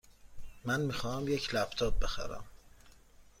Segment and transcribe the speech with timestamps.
[0.65, 2.43] من می خواهم یک لپ تاپ بخرم.